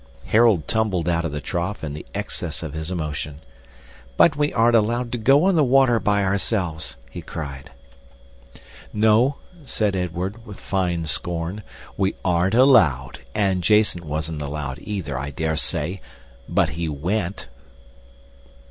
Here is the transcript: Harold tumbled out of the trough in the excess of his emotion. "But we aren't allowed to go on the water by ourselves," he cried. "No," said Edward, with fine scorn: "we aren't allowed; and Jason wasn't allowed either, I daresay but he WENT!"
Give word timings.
Harold 0.25 0.67
tumbled 0.67 1.07
out 1.07 1.23
of 1.25 1.31
the 1.31 1.39
trough 1.39 1.83
in 1.83 1.93
the 1.93 2.07
excess 2.15 2.63
of 2.63 2.73
his 2.73 2.89
emotion. 2.89 3.39
"But 4.17 4.35
we 4.35 4.51
aren't 4.51 4.75
allowed 4.75 5.11
to 5.11 5.19
go 5.19 5.43
on 5.43 5.53
the 5.53 5.63
water 5.63 5.99
by 5.99 6.23
ourselves," 6.23 6.97
he 7.11 7.21
cried. 7.21 7.69
"No," 8.91 9.35
said 9.63 9.95
Edward, 9.95 10.43
with 10.43 10.59
fine 10.59 11.05
scorn: 11.05 11.61
"we 11.97 12.15
aren't 12.25 12.55
allowed; 12.55 13.19
and 13.35 13.61
Jason 13.61 14.07
wasn't 14.07 14.41
allowed 14.41 14.79
either, 14.81 15.19
I 15.19 15.29
daresay 15.29 15.99
but 16.49 16.69
he 16.69 16.89
WENT!" 16.89 17.47